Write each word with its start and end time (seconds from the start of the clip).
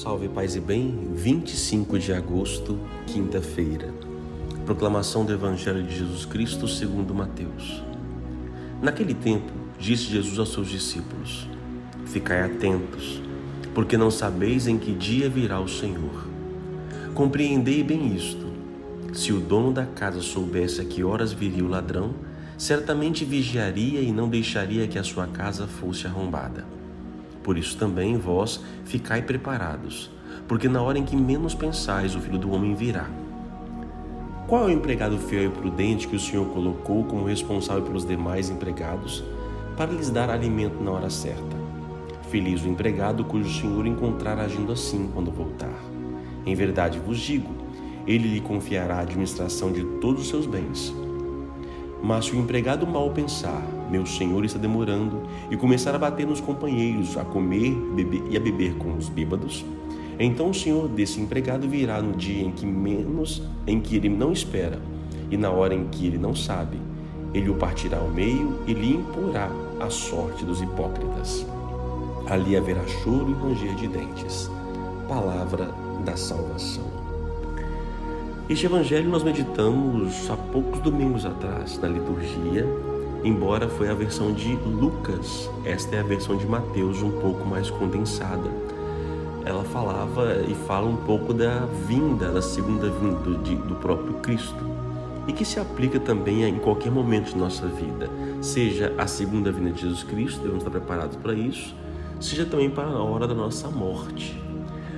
Salve 0.00 0.28
Paz 0.28 0.54
e 0.54 0.60
Bem, 0.60 1.10
25 1.12 1.98
de 1.98 2.12
agosto, 2.12 2.78
quinta-feira. 3.04 3.92
Proclamação 4.64 5.24
do 5.24 5.32
Evangelho 5.32 5.82
de 5.82 5.98
Jesus 5.98 6.24
Cristo 6.24 6.68
segundo 6.68 7.12
Mateus. 7.12 7.82
Naquele 8.80 9.12
tempo, 9.12 9.50
disse 9.76 10.04
Jesus 10.04 10.38
aos 10.38 10.52
seus 10.52 10.68
discípulos: 10.68 11.48
Ficai 12.06 12.42
atentos, 12.42 13.20
porque 13.74 13.96
não 13.96 14.08
sabeis 14.08 14.68
em 14.68 14.78
que 14.78 14.92
dia 14.92 15.28
virá 15.28 15.58
o 15.58 15.66
Senhor. 15.66 16.28
Compreendei 17.12 17.82
bem 17.82 18.14
isto. 18.14 18.46
Se 19.12 19.32
o 19.32 19.40
dono 19.40 19.72
da 19.72 19.84
casa 19.84 20.20
soubesse 20.20 20.80
a 20.80 20.84
que 20.84 21.02
horas 21.02 21.32
viria 21.32 21.64
o 21.64 21.68
ladrão, 21.68 22.14
certamente 22.56 23.24
vigiaria 23.24 24.00
e 24.00 24.12
não 24.12 24.28
deixaria 24.28 24.86
que 24.86 24.96
a 24.96 25.02
sua 25.02 25.26
casa 25.26 25.66
fosse 25.66 26.06
arrombada. 26.06 26.77
Por 27.48 27.56
isso 27.56 27.78
também 27.78 28.18
vós 28.18 28.62
ficai 28.84 29.22
preparados, 29.22 30.10
porque 30.46 30.68
na 30.68 30.82
hora 30.82 30.98
em 30.98 31.04
que 31.06 31.16
menos 31.16 31.54
pensais, 31.54 32.14
o 32.14 32.20
filho 32.20 32.36
do 32.36 32.52
homem 32.52 32.74
virá. 32.74 33.08
Qual 34.46 34.64
é 34.64 34.66
o 34.66 34.70
empregado 34.70 35.16
fiel 35.16 35.44
e 35.44 35.48
prudente 35.48 36.06
que 36.06 36.16
o 36.16 36.20
Senhor 36.20 36.44
colocou 36.48 37.04
como 37.04 37.24
responsável 37.24 37.82
pelos 37.84 38.04
demais 38.04 38.50
empregados 38.50 39.24
para 39.78 39.90
lhes 39.90 40.10
dar 40.10 40.28
alimento 40.28 40.84
na 40.84 40.90
hora 40.90 41.08
certa? 41.08 41.56
Feliz 42.28 42.62
o 42.62 42.68
empregado 42.68 43.24
cujo 43.24 43.50
Senhor 43.50 43.86
encontrar 43.86 44.38
agindo 44.38 44.70
assim 44.70 45.08
quando 45.14 45.30
voltar. 45.30 45.72
Em 46.44 46.54
verdade 46.54 46.98
vos 46.98 47.18
digo, 47.18 47.50
ele 48.06 48.28
lhe 48.28 48.42
confiará 48.42 48.96
a 48.96 49.00
administração 49.00 49.72
de 49.72 49.82
todos 50.02 50.20
os 50.20 50.28
seus 50.28 50.44
bens. 50.44 50.94
Mas 52.02 52.26
se 52.26 52.32
o 52.32 52.38
empregado 52.38 52.86
mal 52.86 53.10
pensar, 53.10 53.62
meu 53.90 54.04
senhor 54.06 54.44
está 54.44 54.58
demorando, 54.58 55.22
e 55.50 55.56
começar 55.56 55.94
a 55.94 55.98
bater 55.98 56.26
nos 56.26 56.40
companheiros, 56.40 57.16
a 57.16 57.24
comer 57.24 57.72
beber, 57.94 58.22
e 58.30 58.36
a 58.36 58.40
beber 58.40 58.74
com 58.74 58.96
os 58.96 59.08
bêbados, 59.08 59.64
então 60.18 60.50
o 60.50 60.54
senhor 60.54 60.88
desse 60.88 61.20
empregado 61.20 61.68
virá 61.68 62.02
no 62.02 62.16
dia 62.16 62.42
em 62.42 62.50
que 62.50 62.66
menos, 62.66 63.40
em 63.66 63.80
que 63.80 63.94
ele 63.94 64.08
não 64.08 64.32
espera, 64.32 64.80
e 65.30 65.36
na 65.36 65.50
hora 65.50 65.74
em 65.74 65.86
que 65.86 66.06
ele 66.06 66.18
não 66.18 66.34
sabe, 66.34 66.78
ele 67.32 67.50
o 67.50 67.54
partirá 67.54 67.98
ao 67.98 68.08
meio 68.08 68.58
e 68.66 68.72
lhe 68.72 68.94
imporá 68.94 69.50
a 69.78 69.88
sorte 69.90 70.44
dos 70.44 70.60
hipócritas. 70.60 71.46
Ali 72.28 72.56
haverá 72.56 72.84
choro 72.86 73.30
e 73.30 73.34
ranger 73.34 73.74
de 73.76 73.88
dentes. 73.88 74.50
Palavra 75.06 75.70
da 76.04 76.16
salvação. 76.16 76.84
Este 78.48 78.66
evangelho 78.66 79.08
nós 79.10 79.22
meditamos 79.22 80.28
há 80.30 80.36
poucos 80.36 80.80
domingos 80.80 81.24
atrás 81.24 81.78
na 81.78 81.88
liturgia, 81.88 82.66
embora 83.24 83.68
foi 83.68 83.88
a 83.88 83.94
versão 83.94 84.32
de 84.32 84.54
Lucas, 84.54 85.50
esta 85.64 85.96
é 85.96 86.00
a 86.00 86.02
versão 86.02 86.36
de 86.36 86.46
Mateus 86.46 87.02
um 87.02 87.10
pouco 87.20 87.46
mais 87.46 87.70
condensada. 87.70 88.50
Ela 89.44 89.64
falava 89.64 90.42
e 90.48 90.54
fala 90.66 90.86
um 90.86 90.96
pouco 90.96 91.32
da 91.32 91.66
vinda, 91.86 92.30
da 92.30 92.42
segunda 92.42 92.90
vinda 92.90 93.16
do, 93.16 93.38
do 93.38 93.74
próprio 93.76 94.14
Cristo 94.14 94.68
e 95.28 95.32
que 95.32 95.44
se 95.44 95.60
aplica 95.60 96.00
também 96.00 96.42
em 96.44 96.58
qualquer 96.58 96.90
momento 96.90 97.32
de 97.32 97.36
nossa 97.36 97.66
vida, 97.66 98.08
seja 98.40 98.94
a 98.96 99.06
segunda 99.06 99.52
vinda 99.52 99.70
de 99.70 99.82
Jesus 99.82 100.02
Cristo, 100.02 100.40
devemos 100.40 100.64
estar 100.64 100.70
preparados 100.70 101.16
para 101.16 101.34
isso, 101.34 101.74
seja 102.18 102.46
também 102.46 102.70
para 102.70 102.88
a 102.88 103.02
hora 103.02 103.28
da 103.28 103.34
nossa 103.34 103.68
morte. 103.68 104.40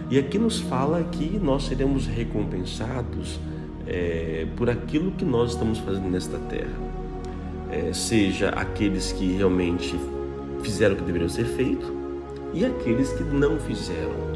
E 0.09 0.19
aqui 0.19 0.39
nos 0.39 0.61
fala 0.61 1.03
que 1.03 1.39
nós 1.39 1.65
seremos 1.65 2.07
recompensados 2.07 3.41
é, 3.87 4.47
por 4.57 4.71
aquilo 4.71 5.11
que 5.12 5.25
nós 5.25 5.53
estamos 5.53 5.79
fazendo 5.79 6.09
nesta 6.09 6.39
terra. 6.39 7.00
É, 7.73 7.93
seja 7.93 8.49
aqueles 8.51 9.13
que 9.13 9.33
realmente 9.33 9.95
fizeram 10.63 10.95
o 10.95 10.99
que 10.99 11.05
deveriam 11.05 11.29
ser 11.29 11.45
feito 11.45 12.01
e 12.53 12.65
aqueles 12.65 13.12
que 13.12 13.23
não 13.23 13.59
fizeram. 13.61 14.31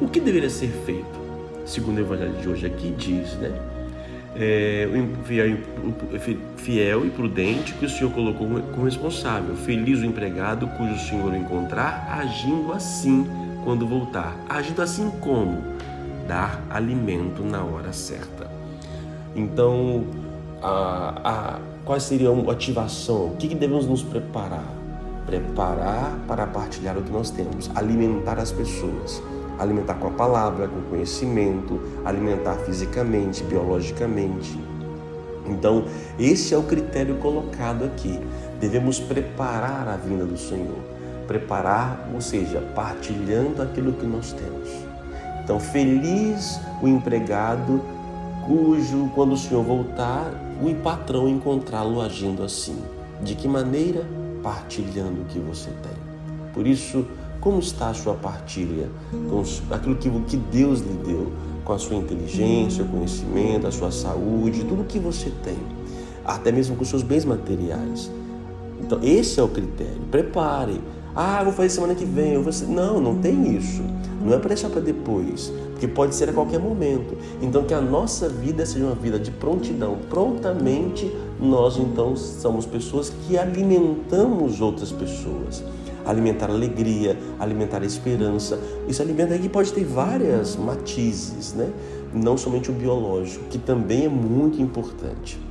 O 0.00 0.08
que 0.08 0.20
deveria 0.20 0.50
ser 0.50 0.68
feito? 0.84 1.26
Segundo 1.64 1.98
o 1.98 2.00
Evangelho 2.00 2.34
de 2.34 2.48
hoje 2.48 2.66
aqui 2.66 2.94
diz, 2.96 3.34
né? 3.34 3.50
É, 4.38 4.86
fiel 6.56 7.06
e 7.06 7.10
prudente 7.10 7.72
que 7.72 7.86
o 7.86 7.88
Senhor 7.88 8.12
colocou 8.12 8.46
como 8.46 8.84
responsável. 8.84 9.56
Feliz 9.56 10.00
o 10.00 10.04
empregado 10.04 10.68
cujo 10.68 10.98
Senhor 10.98 11.32
o 11.32 11.36
encontrar 11.36 12.06
agindo 12.20 12.72
assim 12.72 13.26
quando 13.64 13.86
voltar. 13.86 14.36
Agindo 14.48 14.82
assim 14.82 15.10
como? 15.20 15.62
Dar 16.28 16.62
alimento 16.68 17.42
na 17.42 17.64
hora 17.64 17.92
certa. 17.94 18.50
Então, 19.34 20.04
a, 20.62 21.14
a, 21.24 21.58
qual 21.86 21.98
seria 22.00 22.28
a 22.28 22.34
motivação? 22.34 23.28
O 23.28 23.36
que, 23.36 23.48
que 23.48 23.54
devemos 23.54 23.86
nos 23.86 24.02
preparar? 24.02 24.68
Preparar 25.24 26.18
para 26.26 26.46
partilhar 26.46 26.98
o 26.98 27.02
que 27.02 27.10
nós 27.10 27.30
temos, 27.30 27.70
alimentar 27.74 28.38
as 28.38 28.52
pessoas, 28.52 29.22
alimentar 29.58 29.94
com 29.94 30.08
a 30.08 30.10
palavra, 30.10 30.68
com 30.68 30.82
conhecimento, 30.90 31.80
alimentar 32.04 32.56
fisicamente, 32.56 33.42
biologicamente. 33.44 34.58
Então, 35.46 35.84
esse 36.18 36.52
é 36.52 36.58
o 36.58 36.64
critério 36.64 37.16
colocado 37.16 37.84
aqui. 37.84 38.20
Devemos 38.60 39.00
preparar 39.00 39.88
a 39.88 39.96
vinda 39.96 40.26
do 40.26 40.36
Senhor 40.36 40.96
preparar, 41.26 42.08
ou 42.14 42.20
seja, 42.20 42.60
partilhando 42.74 43.60
aquilo 43.60 43.92
que 43.92 44.06
nós 44.06 44.32
temos. 44.32 44.68
Então, 45.42 45.60
feliz 45.60 46.60
o 46.82 46.88
empregado 46.88 47.82
cujo, 48.46 49.10
quando 49.14 49.32
o 49.32 49.36
Senhor 49.36 49.62
voltar, 49.64 50.30
o 50.62 50.74
patrão 50.76 51.28
encontrá-lo 51.28 52.00
agindo 52.00 52.42
assim. 52.42 52.76
De 53.22 53.34
que 53.34 53.48
maneira? 53.48 54.06
Partilhando 54.42 55.22
o 55.22 55.24
que 55.24 55.38
você 55.38 55.70
tem. 55.70 56.52
Por 56.54 56.66
isso, 56.66 57.04
como 57.40 57.58
está 57.58 57.90
a 57.90 57.94
sua 57.94 58.14
partilha 58.14 58.88
com 59.28 59.42
aquilo 59.74 59.96
que 60.22 60.36
Deus 60.36 60.80
lhe 60.80 60.94
deu, 61.04 61.32
com 61.64 61.72
a 61.72 61.78
sua 61.78 61.96
inteligência, 61.96 62.84
o 62.84 62.88
conhecimento, 62.88 63.66
a 63.66 63.72
sua 63.72 63.90
saúde, 63.90 64.64
tudo 64.64 64.84
que 64.84 64.98
você 64.98 65.30
tem, 65.42 65.58
até 66.24 66.52
mesmo 66.52 66.76
com 66.76 66.82
os 66.82 66.88
seus 66.88 67.02
bens 67.02 67.24
materiais. 67.24 68.10
Então, 68.80 69.00
esse 69.02 69.40
é 69.40 69.42
o 69.42 69.48
critério. 69.48 70.00
Prepare 70.10 70.80
ah, 71.16 71.42
vou 71.42 71.52
fazer 71.54 71.70
semana 71.70 71.94
que 71.94 72.04
vem. 72.04 72.34
Eu 72.34 72.42
vou... 72.42 72.52
Não, 72.68 73.00
não 73.00 73.16
tem 73.16 73.56
isso. 73.56 73.82
Não 74.22 74.34
é 74.34 74.38
para 74.38 74.48
deixar 74.48 74.68
para 74.68 74.82
depois, 74.82 75.50
porque 75.70 75.88
pode 75.88 76.14
ser 76.14 76.28
a 76.28 76.32
qualquer 76.32 76.58
momento. 76.58 77.16
Então, 77.40 77.64
que 77.64 77.72
a 77.72 77.80
nossa 77.80 78.28
vida 78.28 78.66
seja 78.66 78.84
uma 78.84 78.94
vida 78.94 79.18
de 79.18 79.30
prontidão. 79.30 79.96
Prontamente, 80.10 81.10
nós 81.40 81.78
então 81.78 82.14
somos 82.16 82.66
pessoas 82.66 83.08
que 83.08 83.38
alimentamos 83.38 84.60
outras 84.60 84.92
pessoas. 84.92 85.64
Alimentar 86.04 86.50
alegria, 86.50 87.16
alimentar 87.38 87.82
esperança. 87.82 88.58
Esse 88.86 89.00
alimento 89.00 89.32
aqui 89.32 89.48
pode 89.48 89.72
ter 89.72 89.84
várias 89.84 90.54
matizes, 90.54 91.54
né? 91.54 91.70
Não 92.12 92.36
somente 92.36 92.70
o 92.70 92.74
biológico, 92.74 93.44
que 93.48 93.58
também 93.58 94.04
é 94.04 94.08
muito 94.08 94.60
importante. 94.60 95.45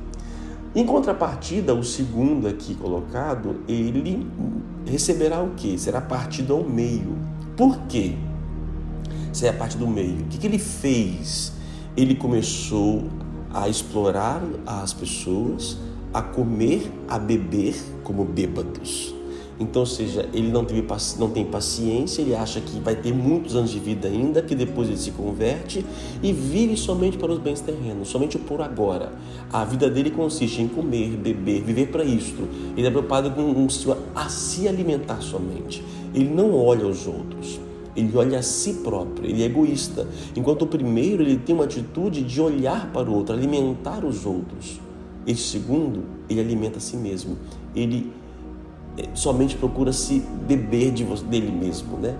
Em 0.76 0.84
contrapartida, 0.84 1.74
o 1.74 1.82
segundo 1.82 2.46
aqui 2.46 2.74
colocado, 2.74 3.62
ele 3.66 4.26
receberá 4.84 5.42
o 5.42 5.54
que? 5.54 5.78
Será 5.78 6.02
partido 6.02 6.52
ao 6.52 6.62
meio. 6.62 7.16
Por 7.56 7.78
quê? 7.88 8.12
Será 9.32 9.54
parte 9.54 9.78
do 9.78 9.86
meio. 9.86 10.18
O 10.20 10.24
que, 10.24 10.36
que 10.36 10.46
ele 10.46 10.58
fez? 10.58 11.54
Ele 11.96 12.14
começou 12.14 13.04
a 13.54 13.70
explorar 13.70 14.42
as 14.66 14.92
pessoas, 14.92 15.78
a 16.12 16.20
comer, 16.20 16.92
a 17.08 17.18
beber 17.18 17.74
como 18.04 18.22
bêbados. 18.26 19.15
Então, 19.58 19.80
ou 19.80 19.86
seja, 19.86 20.28
ele 20.34 20.48
não, 20.48 20.64
teve, 20.64 20.84
não 21.18 21.30
tem 21.30 21.44
paciência, 21.44 22.20
ele 22.20 22.34
acha 22.34 22.60
que 22.60 22.78
vai 22.78 22.94
ter 22.94 23.12
muitos 23.12 23.56
anos 23.56 23.70
de 23.70 23.78
vida 23.78 24.06
ainda, 24.06 24.42
que 24.42 24.54
depois 24.54 24.88
ele 24.88 24.98
se 24.98 25.12
converte 25.12 25.84
e 26.22 26.32
vive 26.32 26.76
somente 26.76 27.16
para 27.16 27.32
os 27.32 27.38
bens 27.38 27.60
terrenos, 27.60 28.08
somente 28.08 28.38
por 28.38 28.60
agora. 28.60 29.12
A 29.50 29.64
vida 29.64 29.88
dele 29.88 30.10
consiste 30.10 30.60
em 30.60 30.68
comer, 30.68 31.16
beber, 31.16 31.62
viver 31.62 31.86
para 31.86 32.04
isto. 32.04 32.46
Ele 32.76 32.86
é 32.86 32.90
preocupado 32.90 33.30
com 33.30 33.66
a 34.14 34.28
se 34.28 34.68
alimentar 34.68 35.22
somente. 35.22 35.82
Ele 36.14 36.28
não 36.28 36.54
olha 36.54 36.84
aos 36.84 37.06
outros. 37.06 37.58
Ele 37.96 38.14
olha 38.14 38.38
a 38.38 38.42
si 38.42 38.74
próprio, 38.84 39.26
ele 39.26 39.42
é 39.42 39.46
egoísta. 39.46 40.06
Enquanto 40.36 40.62
o 40.62 40.66
primeiro, 40.66 41.22
ele 41.22 41.38
tem 41.38 41.54
uma 41.54 41.64
atitude 41.64 42.22
de 42.22 42.42
olhar 42.42 42.92
para 42.92 43.10
o 43.10 43.14
outro, 43.14 43.34
alimentar 43.34 44.04
os 44.04 44.26
outros. 44.26 44.78
Este 45.26 45.58
segundo, 45.58 46.04
ele 46.28 46.38
alimenta 46.38 46.76
a 46.76 46.80
si 46.80 46.94
mesmo. 46.94 47.38
Ele 47.74 48.12
somente 49.14 49.56
procura 49.56 49.92
se 49.92 50.20
beber 50.46 50.92
de, 50.92 51.04
dele 51.04 51.50
mesmo, 51.50 51.96
né? 51.98 52.16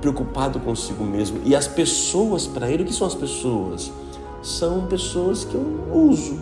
Preocupado 0.00 0.58
consigo 0.60 1.04
mesmo. 1.04 1.38
E 1.44 1.54
as 1.54 1.66
pessoas 1.66 2.46
para 2.46 2.70
ele, 2.70 2.82
o 2.82 2.86
que 2.86 2.92
são 2.92 3.06
as 3.06 3.14
pessoas? 3.14 3.92
São 4.42 4.86
pessoas 4.86 5.44
que 5.44 5.54
eu 5.54 5.64
uso. 5.92 6.38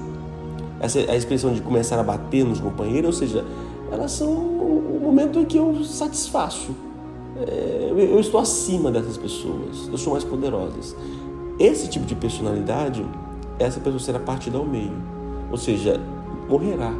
Essa 0.80 1.00
é 1.00 1.10
a 1.10 1.16
expressão 1.16 1.52
de 1.52 1.60
começar 1.60 1.98
a 1.98 2.02
bater 2.02 2.44
nos 2.44 2.60
companheiros, 2.60 3.20
ou 3.20 3.26
seja, 3.26 3.44
elas 3.90 4.10
são 4.12 4.32
o 4.32 5.00
momento 5.02 5.38
em 5.38 5.44
que 5.44 5.56
eu 5.56 5.84
satisfaço. 5.84 6.72
É, 7.46 7.88
eu 7.92 8.18
estou 8.18 8.40
acima 8.40 8.90
dessas 8.90 9.16
pessoas, 9.16 9.88
eu 9.90 9.98
sou 9.98 10.12
mais 10.12 10.24
poderosas. 10.24 10.96
Esse 11.58 11.88
tipo 11.88 12.04
de 12.06 12.14
personalidade, 12.14 13.06
essa 13.58 13.78
pessoa 13.78 14.00
será 14.00 14.18
partida 14.18 14.58
ao 14.58 14.64
meio, 14.64 14.92
ou 15.50 15.56
seja, 15.56 16.00
morrerá 16.48 16.92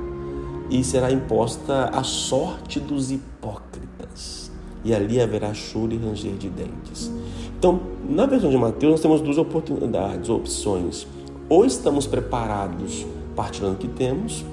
e 0.72 0.82
será 0.82 1.12
imposta 1.12 1.90
a 1.92 2.02
sorte 2.02 2.80
dos 2.80 3.12
hipócritas. 3.12 4.50
E 4.82 4.94
ali 4.94 5.20
haverá 5.20 5.52
choro 5.52 5.92
e 5.92 5.98
ranger 5.98 6.32
de 6.32 6.48
dentes. 6.48 7.12
Então, 7.58 7.78
na 8.08 8.24
versão 8.24 8.48
de 8.48 8.56
Mateus 8.56 8.92
nós 8.92 9.00
temos 9.00 9.20
duas 9.20 9.36
oportunidades, 9.36 10.30
opções. 10.30 11.06
Ou 11.46 11.66
estamos 11.66 12.06
preparados 12.06 13.04
partilhando 13.36 13.74
o 13.74 13.78
que 13.78 13.86
temos, 13.86 14.46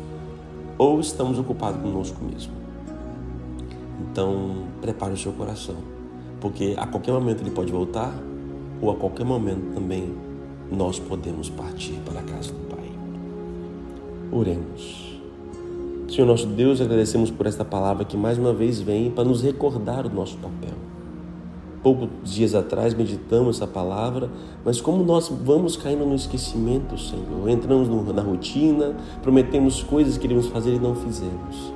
ou 0.78 1.00
estamos 1.00 1.40
ocupados 1.40 1.82
conosco 1.82 2.22
mesmo. 2.22 2.52
Então, 4.02 4.66
prepare 4.82 5.14
o 5.14 5.18
seu 5.18 5.32
coração, 5.32 5.76
porque 6.42 6.76
a 6.78 6.86
qualquer 6.86 7.14
momento 7.14 7.42
ele 7.42 7.52
pode 7.52 7.72
voltar, 7.72 8.14
ou 8.82 8.92
a 8.92 8.96
qualquer 8.96 9.26
momento 9.26 9.74
também 9.74 10.14
nós 10.70 11.00
podemos 11.00 11.50
partir 11.50 11.94
para 12.06 12.20
a 12.20 12.24
casa 12.24 12.52
do 12.52 12.76
Pai. 12.76 12.92
Oremos. 14.32 15.19
Senhor 16.10 16.26
nosso 16.26 16.48
Deus, 16.48 16.82
agradecemos 16.82 17.30
por 17.30 17.46
esta 17.46 17.64
palavra 17.64 18.04
que 18.04 18.18
mais 18.18 18.38
uma 18.38 18.52
vez 18.52 18.82
vem 18.82 19.12
para 19.12 19.24
nos 19.24 19.44
recordar 19.44 20.08
o 20.08 20.10
nosso 20.10 20.38
papel. 20.38 20.74
Poucos 21.84 22.10
dias 22.24 22.56
atrás 22.56 22.96
meditamos 22.96 23.58
essa 23.58 23.68
palavra, 23.68 24.28
mas 24.66 24.82
como 24.82 25.04
nós 25.04 25.30
vamos 25.30 25.78
caindo 25.78 26.06
no 26.06 26.16
esquecimento, 26.16 26.98
Senhor, 26.98 27.48
entramos 27.48 27.88
na 28.14 28.24
rotina, 28.24 28.96
prometemos 29.22 29.84
coisas 29.84 30.16
que 30.16 30.22
queríamos 30.22 30.48
fazer 30.48 30.74
e 30.74 30.80
não 30.80 30.96
fizemos. 30.96 31.72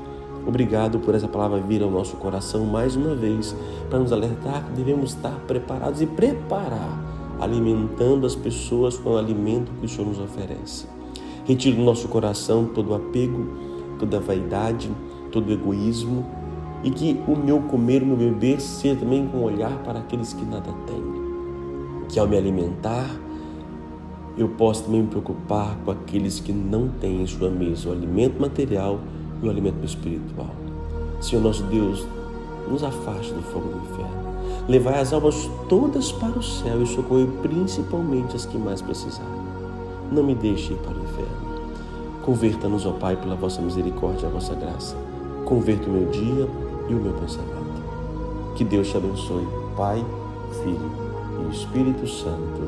Obrigado 0.47 0.97
por 0.99 1.13
essa 1.13 1.27
palavra 1.27 1.61
vir 1.61 1.83
ao 1.83 1.91
nosso 1.91 2.17
coração 2.17 2.65
mais 2.65 2.95
uma 2.95 3.13
vez, 3.13 3.55
para 3.87 3.99
nos 3.99 4.11
alertar 4.11 4.65
que 4.65 4.71
devemos 4.73 5.11
estar 5.11 5.39
preparados 5.47 6.01
e 6.01 6.07
preparar, 6.07 7.37
alimentando 7.39 8.25
as 8.25 8.35
pessoas 8.35 8.97
com 8.97 9.11
o 9.11 9.17
alimento 9.17 9.71
que 9.79 9.85
o 9.85 9.89
Senhor 9.89 10.07
nos 10.07 10.19
oferece. 10.19 10.87
Retire 11.45 11.75
do 11.75 11.83
nosso 11.83 12.07
coração 12.07 12.65
todo 12.65 12.95
apego, 12.95 13.72
toda 14.03 14.19
vaidade, 14.19 14.91
todo 15.31 15.51
egoísmo 15.51 16.25
e 16.83 16.91
que 16.91 17.19
o 17.27 17.35
meu 17.35 17.61
comer, 17.61 18.03
o 18.03 18.05
meu 18.05 18.17
beber 18.17 18.59
seja 18.59 18.99
também 18.99 19.25
com 19.27 19.41
olhar 19.41 19.71
para 19.83 19.99
aqueles 19.99 20.33
que 20.33 20.43
nada 20.43 20.71
têm. 20.85 21.03
Que 22.09 22.19
ao 22.19 22.27
me 22.27 22.37
alimentar, 22.37 23.09
eu 24.37 24.49
possa 24.49 24.83
também 24.83 25.01
me 25.01 25.07
preocupar 25.07 25.77
com 25.85 25.91
aqueles 25.91 26.39
que 26.39 26.51
não 26.51 26.89
têm 26.89 27.21
em 27.21 27.25
sua 27.25 27.49
mesa 27.49 27.89
o 27.89 27.91
alimento 27.93 28.41
material 28.41 28.99
e 29.41 29.47
o 29.47 29.49
alimento 29.49 29.83
espiritual. 29.85 30.53
Senhor 31.21 31.41
nosso 31.41 31.63
Deus, 31.63 32.05
nos 32.69 32.83
afaste 32.83 33.33
do 33.33 33.41
fogo 33.41 33.69
do 33.69 33.77
inferno. 33.77 34.23
Levai 34.67 34.99
as 34.99 35.13
almas 35.13 35.49
todas 35.69 36.11
para 36.11 36.37
o 36.37 36.43
céu 36.43 36.81
e 36.81 36.87
socorre 36.87 37.27
principalmente 37.41 38.35
as 38.35 38.45
que 38.45 38.57
mais 38.57 38.81
precisarem. 38.81 39.43
Não 40.11 40.23
me 40.23 40.35
deixe 40.35 40.73
ir 40.73 40.77
para 40.77 40.93
o 40.93 41.03
inferno. 41.03 41.52
Converta-nos, 42.23 42.85
ó 42.85 42.91
Pai, 42.91 43.17
pela 43.17 43.35
vossa 43.35 43.61
misericórdia 43.61 44.25
e 44.25 44.29
a 44.29 44.31
vossa 44.31 44.55
graça. 44.55 44.95
Converta 45.43 45.89
o 45.89 45.91
meu 45.91 46.09
dia 46.09 46.47
e 46.87 46.93
o 46.93 46.97
meu 46.97 47.13
pensamento. 47.13 47.83
Que 48.55 48.63
Deus 48.63 48.89
te 48.89 48.95
abençoe, 48.95 49.45
Pai, 49.75 50.03
Filho 50.63 50.91
e 51.41 51.53
Espírito 51.53 52.07
Santo. 52.07 52.61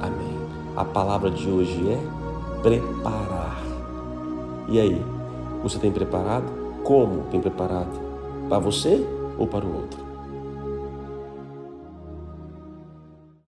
Amém. 0.00 0.38
A 0.74 0.86
palavra 0.86 1.30
de 1.30 1.50
hoje 1.50 1.86
é 1.86 2.00
preparar. 2.62 3.62
E 4.68 4.80
aí, 4.80 5.04
você 5.62 5.78
tem 5.78 5.92
preparado? 5.92 6.50
Como 6.82 7.24
tem 7.30 7.42
preparado? 7.42 8.00
Para 8.48 8.58
você 8.58 9.06
ou 9.36 9.46
para 9.46 9.66
o 9.66 9.76
outro? 9.76 10.13